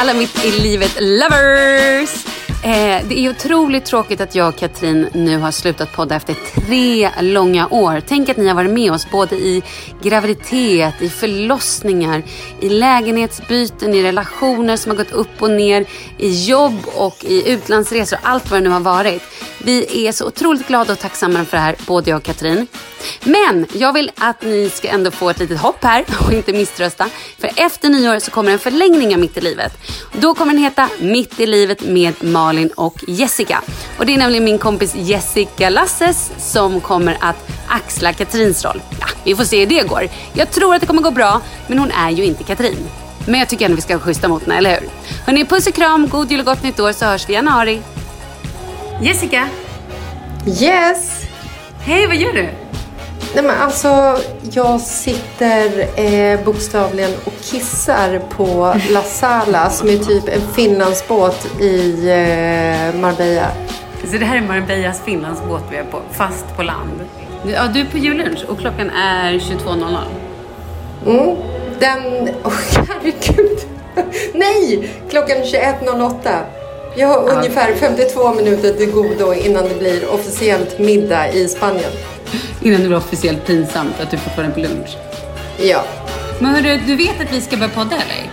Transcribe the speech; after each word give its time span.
Alla 0.00 0.14
mitt 0.14 0.44
i 0.44 0.50
livet 0.50 0.96
lovers! 1.00 2.29
Eh, 2.62 3.06
det 3.08 3.18
är 3.18 3.30
otroligt 3.30 3.84
tråkigt 3.84 4.20
att 4.20 4.34
jag 4.34 4.48
och 4.48 4.56
Katrin 4.56 5.08
nu 5.12 5.38
har 5.38 5.50
slutat 5.50 5.92
podda 5.92 6.14
efter 6.14 6.34
tre 6.34 7.10
långa 7.20 7.68
år. 7.68 8.02
Tänk 8.06 8.28
att 8.28 8.36
ni 8.36 8.48
har 8.48 8.54
varit 8.54 8.70
med 8.70 8.92
oss 8.92 9.10
både 9.10 9.36
i 9.36 9.62
graviditet, 10.02 11.02
i 11.02 11.10
förlossningar, 11.10 12.22
i 12.60 12.68
lägenhetsbyten, 12.68 13.94
i 13.94 14.02
relationer 14.02 14.76
som 14.76 14.90
har 14.90 14.96
gått 14.96 15.12
upp 15.12 15.42
och 15.42 15.50
ner, 15.50 15.86
i 16.18 16.44
jobb 16.44 16.78
och 16.94 17.24
i 17.24 17.52
utlandsresor. 17.52 18.18
Allt 18.22 18.50
vad 18.50 18.60
det 18.60 18.64
nu 18.64 18.70
har 18.70 18.80
varit. 18.80 19.22
Vi 19.58 20.06
är 20.06 20.12
så 20.12 20.26
otroligt 20.26 20.68
glada 20.68 20.92
och 20.92 20.98
tacksamma 20.98 21.44
för 21.44 21.56
det 21.56 21.62
här, 21.62 21.76
både 21.86 22.10
jag 22.10 22.16
och 22.16 22.22
Katrin. 22.22 22.66
Men 23.24 23.66
jag 23.72 23.92
vill 23.92 24.10
att 24.16 24.42
ni 24.42 24.70
ska 24.70 24.88
ändå 24.88 25.10
få 25.10 25.30
ett 25.30 25.38
litet 25.38 25.60
hopp 25.60 25.84
här 25.84 26.04
och 26.26 26.32
inte 26.32 26.52
misströsta. 26.52 27.06
För 27.38 27.50
efter 27.56 27.88
nyår 27.88 28.18
så 28.18 28.30
kommer 28.30 28.52
en 28.52 28.58
förlängning 28.58 29.14
av 29.14 29.20
Mitt 29.20 29.36
i 29.36 29.40
livet. 29.40 29.72
Då 30.12 30.34
kommer 30.34 30.52
den 30.52 30.62
heta 30.62 30.88
Mitt 31.00 31.40
i 31.40 31.46
livet 31.46 31.82
med 31.82 32.24
Malin 32.24 32.49
och 32.76 33.04
Jessica. 33.08 33.62
Och 33.98 34.06
det 34.06 34.14
är 34.14 34.18
nämligen 34.18 34.44
min 34.44 34.58
kompis 34.58 34.94
Jessica 34.94 35.68
Lasses 35.70 36.30
som 36.38 36.80
kommer 36.80 37.16
att 37.20 37.36
axla 37.68 38.12
Katrins 38.12 38.64
roll. 38.64 38.82
Ja, 39.00 39.06
vi 39.24 39.34
får 39.36 39.44
se 39.44 39.60
hur 39.60 39.66
det 39.66 39.88
går. 39.88 40.08
Jag 40.32 40.50
tror 40.50 40.74
att 40.74 40.80
det 40.80 40.86
kommer 40.86 41.02
gå 41.02 41.10
bra, 41.10 41.40
men 41.66 41.78
hon 41.78 41.90
är 41.90 42.10
ju 42.10 42.24
inte 42.24 42.44
Katrin. 42.44 42.88
Men 43.26 43.40
jag 43.40 43.48
tycker 43.48 43.64
ändå 43.64 43.74
vi 43.76 43.82
ska 43.82 43.94
vara 43.94 44.04
schyssta 44.04 44.28
mot 44.28 44.42
henne, 44.42 44.56
eller 44.58 44.70
hur? 44.80 44.88
Hörni, 45.26 45.44
puss 45.44 45.66
och 45.66 45.74
kram, 45.74 46.08
god 46.08 46.30
jul 46.30 46.40
och 46.40 46.46
gott 46.46 46.62
nytt 46.62 46.80
år 46.80 46.92
så 46.92 47.04
hörs 47.04 47.28
vi 47.28 47.32
i 47.32 47.36
januari. 47.36 47.82
Jessica, 49.02 49.48
Yes! 50.60 51.22
hej 51.80 52.06
vad 52.06 52.16
gör 52.16 52.32
du? 52.32 52.48
Nej 53.34 53.44
men 53.44 53.60
alltså, 53.60 54.18
jag 54.52 54.80
sitter 54.80 55.86
eh, 56.00 56.44
bokstavligen 56.44 57.10
och 57.24 57.32
kissar 57.40 58.18
på 58.36 58.74
La 58.90 59.02
Sala 59.02 59.70
som 59.70 59.88
är 59.88 59.98
typ 59.98 60.28
en 60.28 60.40
Finlandsbåt 60.54 61.60
i 61.60 62.08
eh, 62.08 63.00
Marbella. 63.00 63.50
Så 64.04 64.16
det 64.16 64.24
här 64.24 64.36
är 64.36 64.40
Marbellas 64.40 65.00
Finlandsbåt 65.00 65.62
vi 65.70 65.76
är 65.76 65.84
på, 65.84 66.00
fast 66.12 66.56
på 66.56 66.62
land. 66.62 67.00
Ja, 67.46 67.66
du 67.74 67.80
är 67.80 67.84
på 67.84 67.98
jullunch 67.98 68.44
och 68.48 68.58
klockan 68.58 68.90
är 68.90 69.32
22.00. 69.32 69.98
Mm. 71.06 71.36
Den... 71.80 72.28
Åh, 72.44 72.52
oh, 72.52 72.84
herregud. 72.88 73.58
Nej! 74.34 74.90
Klockan 75.10 75.36
21.08. 75.36 76.42
Jag 76.96 77.08
har 77.08 77.28
ja. 77.28 77.34
ungefär 77.34 77.74
52 77.74 78.34
minuter 78.34 78.72
till 78.72 78.90
godo 78.90 79.34
innan 79.34 79.68
det 79.68 79.78
blir 79.78 80.14
officiellt 80.14 80.78
middag 80.78 81.32
i 81.32 81.48
Spanien. 81.48 81.90
Innan 82.62 82.80
det 82.80 82.86
blir 82.86 82.96
officiellt 82.98 83.46
pinsamt 83.46 84.00
att 84.00 84.10
du 84.10 84.16
fortfarande 84.16 84.52
är 84.52 84.54
på 84.54 84.60
lunch? 84.60 84.96
Ja. 85.58 85.84
Men 86.38 86.54
hörru, 86.54 86.80
du 86.86 86.96
vet 86.96 87.20
att 87.20 87.32
vi 87.32 87.40
ska 87.40 87.56
börja 87.56 87.72
podda 87.72 87.96
eller? 87.96 88.30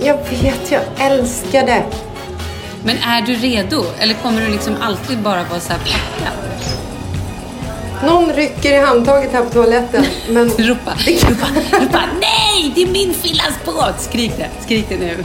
Jag 0.00 0.16
vet, 0.16 0.70
jag 0.70 0.82
älskar 0.98 1.66
det. 1.66 1.84
Men 2.84 2.96
är 2.98 3.22
du 3.22 3.34
redo? 3.34 3.84
Eller 3.98 4.14
kommer 4.14 4.40
du 4.40 4.48
liksom 4.48 4.76
alltid 4.80 5.18
bara 5.18 5.44
vara 5.44 5.60
så 5.60 5.72
här 5.72 5.78
packad? 5.78 6.48
Någon 8.04 8.32
rycker 8.32 8.72
i 8.72 8.80
handtaget 8.80 9.32
här 9.32 9.42
på 9.44 9.50
toaletten. 9.50 10.04
Men... 10.28 10.48
ropa, 10.58 10.92
ropa, 11.06 11.46
ropa, 11.72 12.00
nej! 12.20 12.72
Det 12.74 12.82
är 12.82 12.86
min 12.86 13.14
Fillas 13.14 13.54
båt! 13.64 14.00
Skrik 14.00 14.32
det, 14.36 14.48
skrik 14.64 14.86
det 14.88 14.96
nu. 14.96 15.16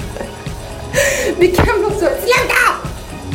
Vi 1.38 1.48
kan 1.48 1.86
också... 1.86 2.00
Sluta! 2.00 2.83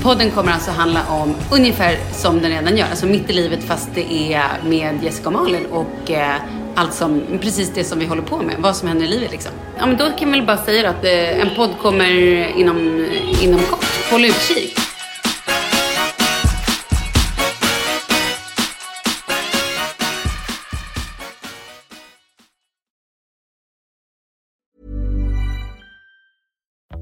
Podden 0.08 0.30
kommer 0.30 0.52
alltså 0.52 0.70
handla 0.70 1.00
om 1.08 1.34
ungefär 1.52 1.96
som 2.12 2.42
den 2.42 2.50
redan 2.50 2.76
gör, 2.76 2.86
alltså 2.90 3.06
mitt 3.06 3.30
i 3.30 3.32
livet 3.32 3.64
fast 3.64 3.88
det 3.94 4.34
är 4.34 4.48
med 4.64 4.98
Jessica 5.02 5.28
och 5.28 5.32
Malin 5.32 5.66
och 5.66 6.10
eh, 6.10 6.34
allt 6.74 6.94
som, 6.94 7.22
precis 7.40 7.72
det 7.74 7.84
som 7.84 7.98
vi 7.98 8.06
håller 8.06 8.22
på 8.22 8.36
med, 8.36 8.56
vad 8.58 8.76
som 8.76 8.88
händer 8.88 9.06
i 9.06 9.08
livet 9.08 9.30
liksom. 9.30 9.52
Ja 9.78 9.86
men 9.86 9.96
då 9.96 10.10
kan 10.18 10.32
vi 10.32 10.38
väl 10.38 10.46
bara 10.46 10.56
säga 10.56 10.90
att 10.90 11.04
eh, 11.04 11.40
en 11.40 11.48
podd 11.56 11.70
kommer 11.82 12.10
inom, 12.58 13.06
inom 13.42 13.60
kort. 13.60 13.84
Håll 14.10 14.24
utkik. 14.24 14.67